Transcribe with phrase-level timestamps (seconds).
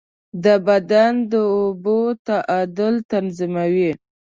[0.43, 3.91] د بدن د اوبو تعادل تنظیموي.